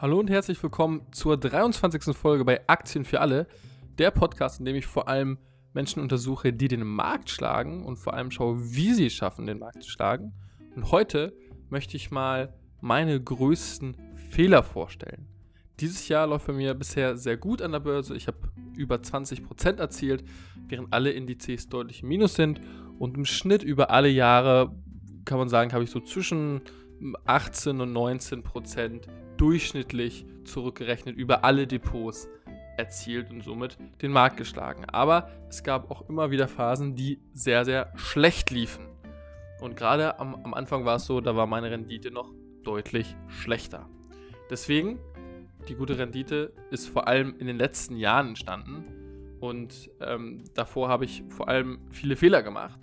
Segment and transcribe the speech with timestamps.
[0.00, 2.16] Hallo und herzlich willkommen zur 23.
[2.16, 3.46] Folge bei Aktien für alle,
[3.98, 5.36] der Podcast, in dem ich vor allem
[5.74, 9.58] Menschen untersuche, die den Markt schlagen und vor allem schaue, wie sie es schaffen, den
[9.58, 10.32] Markt zu schlagen.
[10.74, 11.36] Und heute
[11.68, 13.94] möchte ich mal meine größten
[14.30, 15.28] Fehler vorstellen.
[15.80, 18.16] Dieses Jahr läuft bei mir bisher sehr gut an der Börse.
[18.16, 18.38] Ich habe
[18.78, 20.24] über 20% erzielt,
[20.66, 22.62] während alle Indizes deutlich im Minus sind.
[22.98, 24.74] Und im Schnitt über alle Jahre
[25.26, 26.62] kann man sagen, habe ich so zwischen
[27.26, 29.08] 18 und 19 Prozent
[29.40, 32.28] durchschnittlich zurückgerechnet über alle Depots
[32.76, 34.84] erzielt und somit den Markt geschlagen.
[34.86, 38.86] Aber es gab auch immer wieder Phasen, die sehr, sehr schlecht liefen.
[39.60, 42.32] Und gerade am, am Anfang war es so, da war meine Rendite noch
[42.62, 43.88] deutlich schlechter.
[44.50, 44.98] Deswegen,
[45.68, 48.84] die gute Rendite ist vor allem in den letzten Jahren entstanden.
[49.40, 52.80] Und ähm, davor habe ich vor allem viele Fehler gemacht.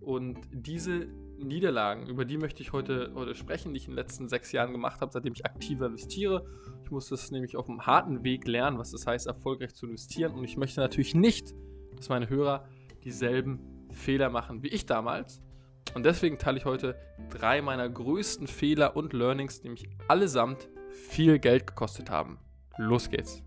[0.00, 1.08] Und diese
[1.38, 4.72] Niederlagen, über die möchte ich heute, heute sprechen, die ich in den letzten sechs Jahren
[4.72, 6.46] gemacht habe, seitdem ich aktiv investiere.
[6.84, 10.32] Ich muss das nämlich auf einem harten Weg lernen, was das heißt, erfolgreich zu investieren.
[10.32, 11.54] Und ich möchte natürlich nicht,
[11.96, 12.68] dass meine Hörer
[13.04, 13.60] dieselben
[13.90, 15.42] Fehler machen wie ich damals.
[15.94, 16.96] Und deswegen teile ich heute
[17.30, 22.38] drei meiner größten Fehler und Learnings, die mich allesamt viel Geld gekostet haben.
[22.76, 23.45] Los geht's!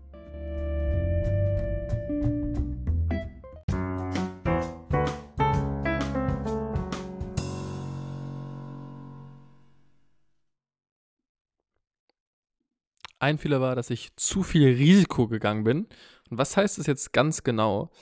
[13.20, 15.86] Ein Fehler war, dass ich zu viel Risiko gegangen bin.
[16.30, 17.92] Und was heißt das jetzt ganz genau?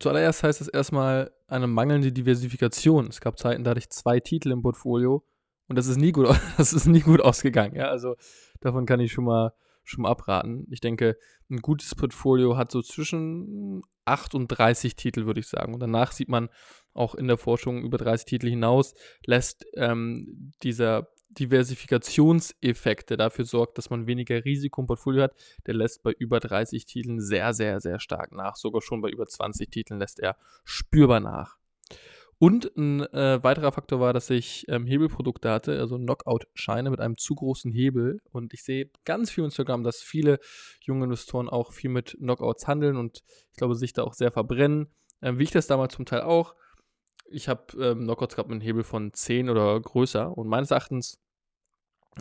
[0.00, 3.06] Zuallererst heißt es erstmal eine mangelnde Diversifikation.
[3.06, 5.24] Es gab Zeiten, da hatte ich zwei Titel im Portfolio
[5.68, 7.76] und das ist nie gut, das ist nie gut ausgegangen.
[7.76, 7.88] Ja?
[7.88, 8.16] Also
[8.60, 9.52] davon kann ich schon mal,
[9.84, 10.66] schon mal abraten.
[10.70, 11.16] Ich denke,
[11.48, 15.74] ein gutes Portfolio hat so zwischen 8 und 30 Titel, würde ich sagen.
[15.74, 16.48] Und danach sieht man
[16.92, 23.78] auch in der Forschung über 30 Titel hinaus, lässt ähm, dieser Diversifikationseffekt, der dafür sorgt,
[23.78, 25.34] dass man weniger Risiko im Portfolio hat,
[25.66, 28.56] der lässt bei über 30 Titeln sehr, sehr, sehr stark nach.
[28.56, 31.58] Sogar schon bei über 20 Titeln lässt er spürbar nach.
[32.42, 37.16] Und ein äh, weiterer Faktor war, dass ich ähm, Hebelprodukte hatte, also Knockout-Scheine mit einem
[37.16, 38.20] zu großen Hebel.
[38.32, 40.40] Und ich sehe ganz viel Instagram, dass viele
[40.80, 44.88] junge Investoren auch viel mit Knockouts handeln und ich glaube, sich da auch sehr verbrennen.
[45.22, 46.56] Ähm, wie ich das damals zum Teil auch.
[47.30, 50.36] Ich habe ähm, Knockouts gehabt mit einem Hebel von 10 oder größer.
[50.36, 51.21] Und meines Erachtens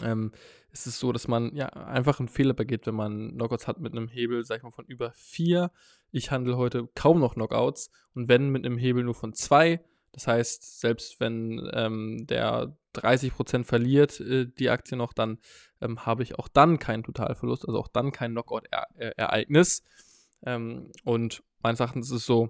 [0.03, 0.31] ähm,
[0.71, 3.91] ist es so, dass man ja einfach einen Fehler begeht, wenn man Knockouts hat mit
[3.91, 5.71] einem Hebel, sag ich mal, von über 4.
[6.11, 9.83] Ich handle heute kaum noch Knockouts und wenn mit einem Hebel nur von 2.
[10.13, 15.39] Das heißt, selbst wenn ähm, der 30% verliert, äh, die Aktie noch, dann
[15.81, 19.83] ähm, habe ich auch dann keinen Totalverlust, also auch dann kein Knockout-Ereignis.
[20.43, 22.49] Ähm, und meines Erachtens ist es so,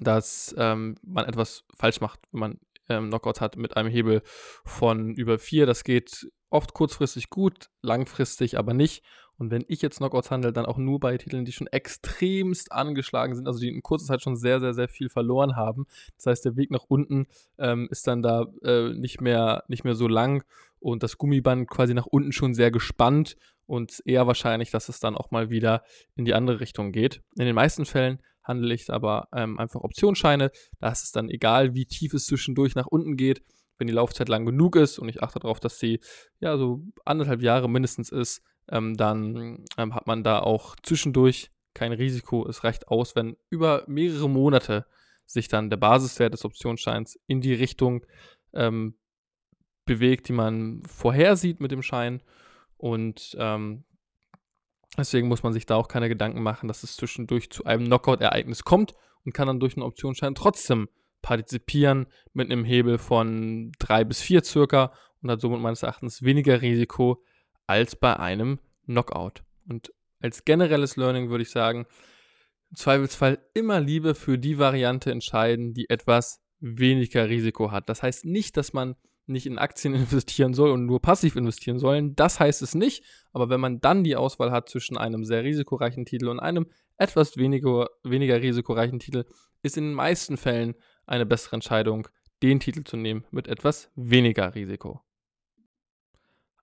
[0.00, 4.22] dass ähm, man etwas falsch macht, wenn man ähm, Knockouts hat mit einem Hebel
[4.64, 5.66] von über 4.
[5.66, 9.04] Das geht oft kurzfristig gut, langfristig aber nicht.
[9.38, 13.34] Und wenn ich jetzt Knockouts handle, dann auch nur bei Titeln, die schon extremst angeschlagen
[13.34, 15.86] sind, also die in kurzer Zeit schon sehr, sehr, sehr viel verloren haben.
[16.16, 17.26] Das heißt, der Weg nach unten
[17.58, 20.44] ähm, ist dann da äh, nicht, mehr, nicht mehr so lang
[20.78, 23.36] und das Gummiband quasi nach unten schon sehr gespannt
[23.66, 25.82] und eher wahrscheinlich, dass es dann auch mal wieder
[26.14, 27.22] in die andere Richtung geht.
[27.36, 30.50] In den meisten Fällen handle ich aber ähm, einfach Optionsscheine.
[30.78, 33.42] Da ist es dann egal, wie tief es zwischendurch nach unten geht.
[33.78, 36.00] Wenn die Laufzeit lang genug ist und ich achte darauf, dass sie
[36.40, 41.92] ja so anderthalb Jahre mindestens ist, ähm, dann ähm, hat man da auch zwischendurch kein
[41.92, 42.48] Risiko.
[42.48, 44.86] Es reicht aus, wenn über mehrere Monate
[45.26, 48.06] sich dann der Basiswert des Optionsscheins in die Richtung
[48.54, 48.96] ähm,
[49.84, 52.22] bewegt, die man vorhersieht mit dem Schein.
[52.78, 53.84] Und ähm,
[54.96, 58.64] Deswegen muss man sich da auch keine Gedanken machen, dass es zwischendurch zu einem Knockout-Ereignis
[58.64, 60.88] kommt und kann dann durch einen Optionsschein trotzdem
[61.22, 66.62] partizipieren mit einem Hebel von 3 bis 4 circa und hat somit meines Erachtens weniger
[66.62, 67.22] Risiko
[67.66, 69.42] als bei einem Knockout.
[69.68, 71.86] Und als generelles Learning würde ich sagen,
[72.70, 77.88] im Zweifelsfall immer lieber für die Variante entscheiden, die etwas weniger Risiko hat.
[77.88, 78.96] Das heißt nicht, dass man
[79.26, 82.14] nicht in Aktien investieren soll und nur passiv investieren sollen.
[82.16, 83.04] Das heißt es nicht.
[83.32, 87.36] Aber wenn man dann die Auswahl hat zwischen einem sehr risikoreichen Titel und einem etwas
[87.36, 89.24] weniger, weniger risikoreichen Titel,
[89.62, 90.74] ist in den meisten Fällen
[91.06, 92.08] eine bessere Entscheidung,
[92.42, 95.02] den Titel zu nehmen mit etwas weniger Risiko.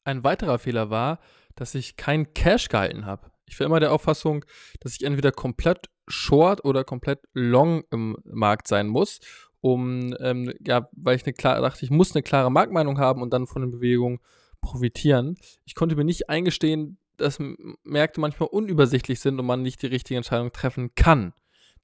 [0.04, 1.20] Ein weiterer Fehler war,
[1.56, 3.32] dass ich kein Cash gehalten habe.
[3.46, 4.46] Ich war immer der Auffassung,
[4.80, 9.20] dass ich entweder komplett short oder komplett long im Markt sein muss
[9.64, 13.32] um, ähm, ja, weil ich eine klare, dachte, ich muss eine klare Marktmeinung haben und
[13.32, 14.20] dann von den Bewegungen
[14.60, 15.38] profitieren.
[15.64, 17.40] Ich konnte mir nicht eingestehen, dass
[17.86, 21.32] Märkte manchmal unübersichtlich sind und man nicht die richtige Entscheidung treffen kann.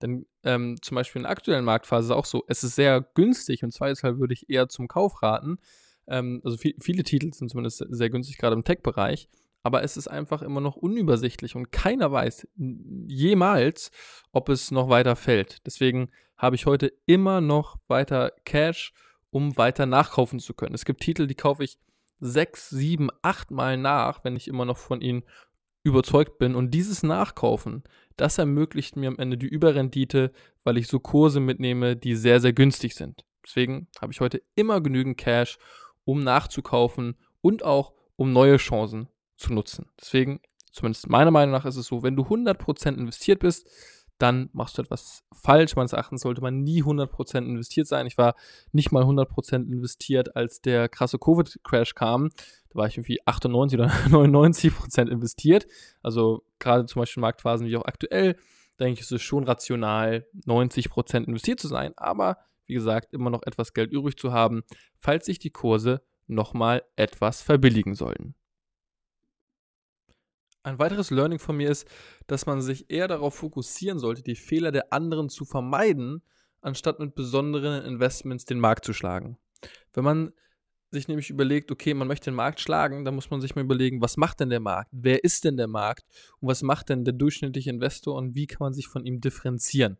[0.01, 2.99] Denn ähm, zum Beispiel in der aktuellen Marktphase ist es auch so, es ist sehr
[3.13, 5.57] günstig und zweifelsfall würde ich eher zum Kauf raten,
[6.09, 9.29] Ähm, also viel, viele Titel sind zumindest sehr günstig, gerade im Tech-Bereich.
[9.63, 12.47] Aber es ist einfach immer noch unübersichtlich und keiner weiß
[13.07, 13.91] jemals,
[14.31, 15.65] ob es noch weiter fällt.
[15.65, 18.93] Deswegen habe ich heute immer noch weiter Cash,
[19.29, 20.73] um weiter nachkaufen zu können.
[20.73, 21.77] Es gibt Titel, die kaufe ich
[22.19, 25.23] sechs, sieben, acht Mal nach, wenn ich immer noch von ihnen
[25.83, 26.55] überzeugt bin.
[26.55, 27.83] Und dieses Nachkaufen,
[28.17, 30.31] das ermöglicht mir am Ende die Überrendite,
[30.63, 33.25] weil ich so Kurse mitnehme, die sehr, sehr günstig sind.
[33.45, 35.57] Deswegen habe ich heute immer genügend Cash,
[36.05, 39.89] um nachzukaufen und auch um neue Chancen zu nutzen.
[39.99, 40.41] Deswegen,
[40.71, 43.69] zumindest meiner Meinung nach, ist es so, wenn du 100% investiert bist,
[44.19, 45.75] dann machst du etwas falsch.
[45.75, 48.05] Meines Erachtens sollte man nie 100% investiert sein.
[48.05, 48.35] Ich war
[48.73, 52.29] nicht mal 100% investiert, als der krasse Covid-Crash kam.
[52.69, 55.65] Da war ich irgendwie 98 oder 99% investiert.
[56.03, 58.35] Also gerade zum Beispiel in Marktphasen wie auch aktuell,
[58.79, 61.93] denke ich, ist es schon rational, 90% investiert zu sein.
[61.97, 64.63] Aber wie gesagt, immer noch etwas Geld übrig zu haben,
[64.99, 68.35] falls sich die Kurse nochmal etwas verbilligen sollten.
[70.63, 71.87] Ein weiteres Learning von mir ist,
[72.27, 76.21] dass man sich eher darauf fokussieren sollte, die Fehler der anderen zu vermeiden,
[76.61, 79.37] anstatt mit besonderen Investments den Markt zu schlagen.
[79.93, 80.33] Wenn man
[80.91, 84.01] sich nämlich überlegt, okay, man möchte den Markt schlagen, dann muss man sich mal überlegen,
[84.01, 84.89] was macht denn der Markt?
[84.91, 86.05] Wer ist denn der Markt?
[86.39, 89.97] Und was macht denn der durchschnittliche Investor und wie kann man sich von ihm differenzieren?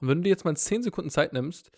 [0.00, 1.70] Und wenn du dir jetzt mal 10 Sekunden Zeit nimmst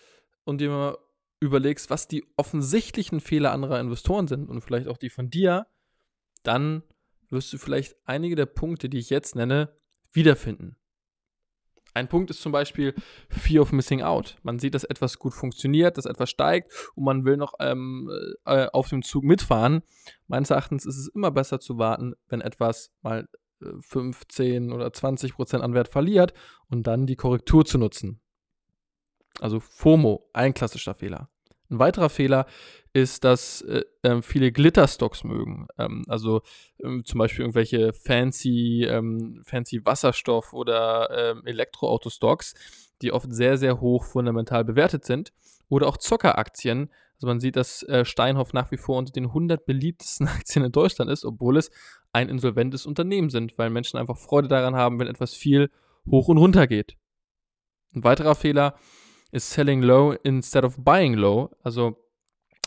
[0.44, 0.98] und dir mal
[1.40, 5.66] überlegst, was die offensichtlichen Fehler anderer Investoren sind und vielleicht auch die von dir,
[6.42, 6.82] dann
[7.32, 9.74] wirst du vielleicht einige der Punkte, die ich jetzt nenne,
[10.12, 10.76] wiederfinden.
[11.94, 12.94] Ein Punkt ist zum Beispiel
[13.28, 14.36] Fear of Missing Out.
[14.42, 18.10] Man sieht, dass etwas gut funktioniert, dass etwas steigt und man will noch ähm,
[18.46, 19.82] äh, auf dem Zug mitfahren.
[20.26, 23.28] Meines Erachtens ist es immer besser zu warten, wenn etwas mal
[23.60, 26.32] äh, 15 oder 20 Prozent an Wert verliert
[26.68, 28.20] und dann die Korrektur zu nutzen.
[29.40, 31.31] Also FOMO, ein klassischer Fehler.
[31.72, 32.46] Ein weiterer Fehler
[32.92, 35.66] ist, dass äh, ähm, viele Glitterstocks mögen.
[35.78, 36.42] Ähm, also
[36.84, 42.54] ähm, zum Beispiel irgendwelche fancy, ähm, fancy Wasserstoff- oder ähm, Elektroautostocks,
[43.00, 45.32] die oft sehr, sehr hoch fundamental bewertet sind.
[45.70, 46.90] Oder auch Zockeraktien.
[47.14, 50.72] Also man sieht, dass äh, Steinhoff nach wie vor unter den 100 beliebtesten Aktien in
[50.72, 51.70] Deutschland ist, obwohl es
[52.12, 55.70] ein insolventes Unternehmen sind, weil Menschen einfach Freude daran haben, wenn etwas viel
[56.10, 56.98] hoch und runter geht.
[57.94, 59.01] Ein weiterer Fehler ist,
[59.32, 61.50] ist Selling Low instead of Buying Low.
[61.62, 61.96] Also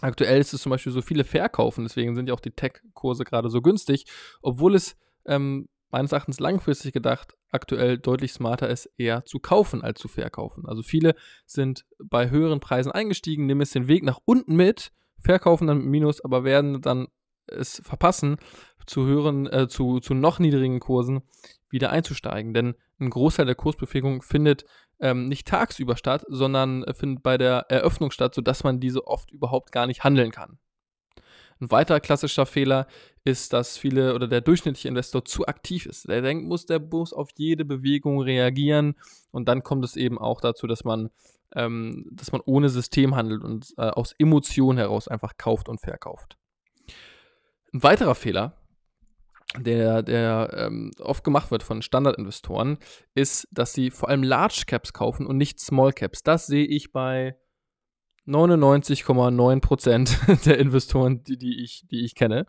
[0.01, 3.49] aktuell ist es zum Beispiel so viele verkaufen, deswegen sind ja auch die Tech-Kurse gerade
[3.49, 4.05] so günstig,
[4.41, 9.99] obwohl es ähm, meines Erachtens langfristig gedacht aktuell deutlich smarter ist, eher zu kaufen als
[9.99, 10.65] zu verkaufen.
[10.65, 11.15] Also viele
[11.45, 15.87] sind bei höheren Preisen eingestiegen, nehmen es den Weg nach unten mit, verkaufen dann mit
[15.87, 17.07] Minus, aber werden dann
[17.47, 18.37] es verpassen,
[18.85, 21.21] zu höheren, äh, zu, zu noch niedrigen Kursen
[21.69, 22.53] wieder einzusteigen.
[22.53, 24.65] Denn ein Großteil der Kursbewegung findet
[24.99, 29.31] ähm, nicht tagsüber statt, sondern äh, findet bei der Eröffnung statt, sodass man diese oft
[29.31, 30.57] überhaupt gar nicht handeln kann.
[31.61, 32.85] Ein weiterer klassischer Fehler
[33.23, 36.07] ist, dass viele oder der durchschnittliche Investor zu aktiv ist.
[36.07, 38.95] Der denkt, muss der Bus auf jede Bewegung reagieren
[39.31, 41.09] und dann kommt es eben auch dazu, dass man,
[41.55, 46.37] ähm, dass man ohne System handelt und äh, aus Emotionen heraus einfach kauft und verkauft.
[47.73, 48.57] Ein weiterer Fehler
[49.57, 52.77] der, der ähm, oft gemacht wird von Standardinvestoren,
[53.13, 56.23] ist, dass sie vor allem Large Caps kaufen und nicht Small Caps.
[56.23, 57.37] Das sehe ich bei
[58.27, 62.47] 99,9% der Investoren, die, die, ich, die ich kenne.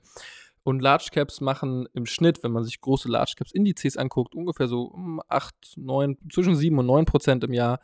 [0.62, 4.66] Und Large Caps machen im Schnitt, wenn man sich große Large Caps Indizes anguckt, ungefähr
[4.66, 4.92] so
[5.28, 7.80] 8, hm, 9, zwischen 7 und 9% im Jahr.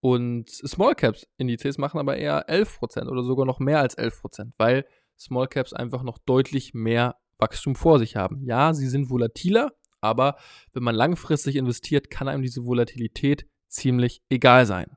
[0.00, 4.84] Und Small Caps Indizes machen aber eher 11% oder sogar noch mehr als 11% weil
[5.18, 8.42] Small Caps einfach noch deutlich mehr Wachstum vor sich haben.
[8.44, 10.36] Ja, sie sind volatiler, aber
[10.72, 14.96] wenn man langfristig investiert, kann einem diese Volatilität ziemlich egal sein.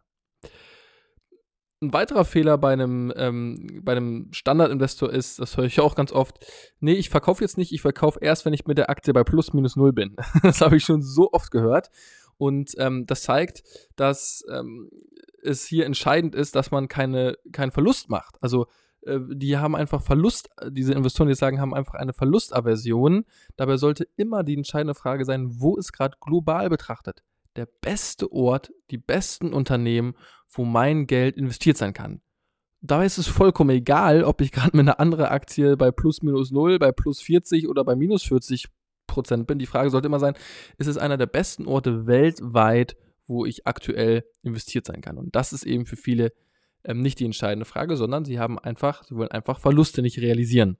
[1.79, 6.11] Ein weiterer Fehler bei einem, ähm, bei einem Standardinvestor ist, das höre ich auch ganz
[6.11, 6.43] oft,
[6.79, 9.53] nee, ich verkaufe jetzt nicht, ich verkaufe erst, wenn ich mit der Aktie bei plus
[9.53, 10.15] minus null bin.
[10.41, 11.91] das habe ich schon so oft gehört.
[12.37, 13.63] Und ähm, das zeigt,
[13.95, 14.89] dass ähm,
[15.43, 18.35] es hier entscheidend ist, dass man keine, keinen Verlust macht.
[18.41, 18.67] Also
[19.07, 23.25] äh, die haben einfach Verlust, diese Investoren, die sagen, haben einfach eine Verlustaversion.
[23.55, 27.23] Dabei sollte immer die entscheidende Frage sein, wo ist gerade global betrachtet
[27.57, 30.15] der beste Ort, die besten Unternehmen,
[30.49, 32.21] wo mein Geld investiert sein kann.
[32.81, 36.51] Dabei ist es vollkommen egal, ob ich gerade mit einer anderen Aktie bei plus minus
[36.51, 38.67] null, bei plus 40 oder bei minus 40
[39.07, 39.57] Prozent bin.
[39.57, 40.35] Die Frage sollte immer sein,
[40.77, 42.95] ist es einer der besten Orte weltweit,
[43.25, 45.17] wo ich aktuell investiert sein kann?
[45.17, 46.31] Und das ist eben für viele
[46.87, 50.77] ähm, nicht die entscheidende Frage, sondern sie haben einfach, sie wollen einfach Verluste nicht realisieren.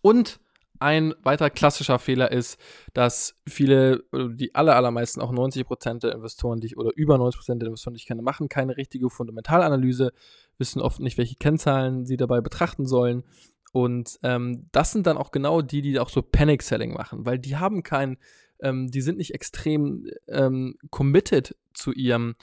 [0.00, 0.40] Und
[0.78, 2.58] Ein weiterer klassischer Fehler ist,
[2.92, 7.68] dass viele, die aller, allermeisten, auch 90% der Investoren, die ich, oder über 90% der
[7.68, 10.12] Investoren, die ich kenne, machen keine richtige Fundamentalanalyse,
[10.58, 13.24] wissen oft nicht, welche Kennzahlen sie dabei betrachten sollen.
[13.72, 17.38] Und ähm, das sind dann auch genau die, die auch so Panic Selling machen, weil
[17.38, 18.16] die haben kein,
[18.60, 22.36] ähm, die sind nicht extrem ähm, committed zu ihrem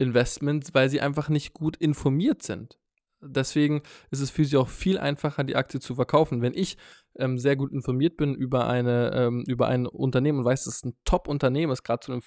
[0.00, 2.78] Investment, weil sie einfach nicht gut informiert sind.
[3.22, 6.40] Deswegen ist es für sie auch viel einfacher, die Aktie zu verkaufen.
[6.40, 6.78] Wenn ich
[7.18, 10.84] ähm, sehr gut informiert bin über, eine, ähm, über ein Unternehmen und weiß, dass es
[10.84, 12.22] ein Top-Unternehmen ist, gerade zu einem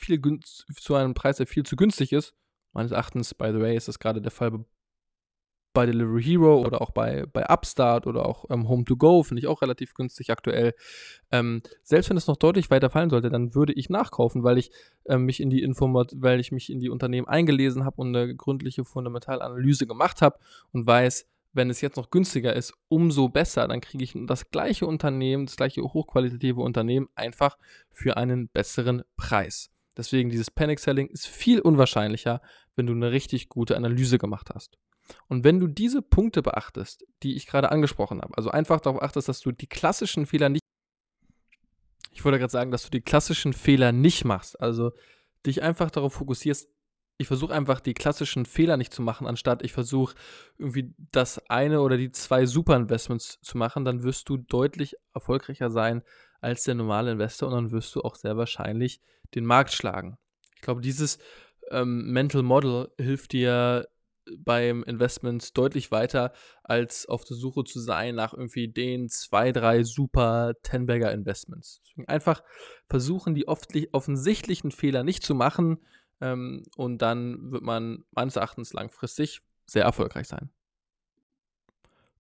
[0.76, 2.36] zu einem Preis, der viel zu günstig ist,
[2.74, 4.66] meines Erachtens, by the way, ist das gerade der Fall
[5.74, 9.42] bei Delivery Hero oder auch bei, bei Upstart oder auch ähm, Home to Go, finde
[9.42, 10.74] ich auch relativ günstig aktuell.
[11.32, 14.72] Ähm, selbst wenn es noch deutlich weiter fallen sollte, dann würde ich nachkaufen, weil ich
[15.06, 18.36] ähm, mich in die Informat weil ich mich in die Unternehmen eingelesen habe und eine
[18.36, 20.38] gründliche Fundamentalanalyse gemacht habe
[20.72, 23.68] und weiß, wenn es jetzt noch günstiger ist, umso besser.
[23.68, 27.58] Dann kriege ich das gleiche Unternehmen, das gleiche hochqualitative Unternehmen einfach
[27.92, 29.70] für einen besseren Preis.
[29.96, 32.42] Deswegen dieses Panic Selling ist viel unwahrscheinlicher,
[32.76, 34.78] wenn du eine richtig gute Analyse gemacht hast.
[35.28, 39.28] Und wenn du diese Punkte beachtest, die ich gerade angesprochen habe, also einfach darauf achtest,
[39.28, 40.64] dass du die klassischen Fehler nicht,
[42.12, 44.92] ich wollte gerade sagen, dass du die klassischen Fehler nicht machst, also
[45.46, 46.70] dich einfach darauf fokussierst,
[47.18, 50.16] ich versuche einfach die klassischen Fehler nicht zu machen, anstatt ich versuche
[50.58, 56.02] irgendwie das eine oder die zwei Super-Investments zu machen, dann wirst du deutlich erfolgreicher sein
[56.42, 59.00] als der normale Investor und dann wirst du auch sehr wahrscheinlich
[59.36, 60.18] den Markt schlagen.
[60.56, 61.20] Ich glaube, dieses
[61.72, 63.88] ähm, Mental Model hilft dir
[64.38, 69.84] beim Investment deutlich weiter, als auf der Suche zu sein nach irgendwie den zwei, drei
[69.84, 71.82] super Tenberger Investments.
[71.84, 72.44] Deswegen einfach
[72.90, 73.48] versuchen, die
[73.94, 75.80] offensichtlichen Fehler nicht zu machen
[76.22, 80.50] ähm, und dann wird man meines Erachtens langfristig sehr erfolgreich sein.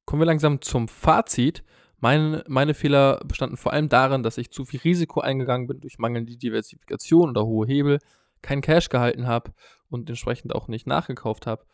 [0.05, 1.63] Kommen wir langsam zum Fazit.
[1.99, 5.99] Meine, meine Fehler bestanden vor allem darin, dass ich zu viel Risiko eingegangen bin durch
[5.99, 7.99] mangelnde Diversifikation oder hohe Hebel,
[8.41, 9.53] kein Cash gehalten habe
[9.89, 11.65] und entsprechend auch nicht nachgekauft habe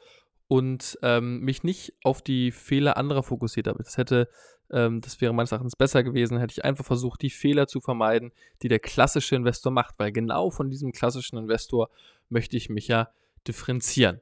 [0.49, 3.83] und ähm, mich nicht auf die Fehler anderer fokussiert habe.
[3.83, 4.27] Das hätte,
[4.71, 8.31] ähm, das wäre meines Erachtens besser gewesen, hätte ich einfach versucht, die Fehler zu vermeiden,
[8.63, 11.91] die der klassische Investor macht, weil genau von diesem klassischen Investor
[12.29, 13.09] möchte ich mich ja
[13.47, 14.21] differenzieren.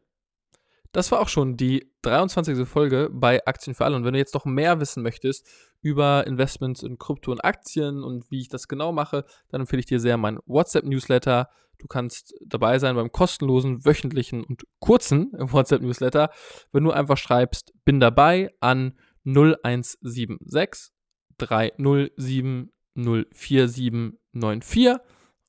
[0.91, 2.67] Das war auch schon die 23.
[2.67, 3.95] Folge bei Aktien für alle.
[3.95, 5.47] Und wenn du jetzt noch mehr wissen möchtest
[5.81, 9.85] über Investments in Krypto und Aktien und wie ich das genau mache, dann empfehle ich
[9.85, 11.49] dir sehr meinen WhatsApp-Newsletter.
[11.79, 16.31] Du kannst dabei sein beim kostenlosen, wöchentlichen und kurzen WhatsApp-Newsletter,
[16.71, 20.91] wenn du einfach schreibst, bin dabei an 0176
[21.37, 24.95] 307 04794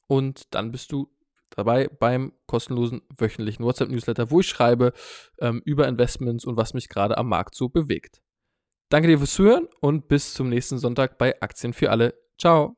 [0.07, 1.09] und dann bist du
[1.51, 4.93] dabei beim kostenlosen wöchentlichen WhatsApp-Newsletter, wo ich schreibe
[5.41, 8.21] ähm, über Investments und was mich gerade am Markt so bewegt.
[8.91, 12.15] Danke dir fürs Zuhören und bis zum nächsten Sonntag bei Aktien für alle.
[12.39, 12.78] Ciao.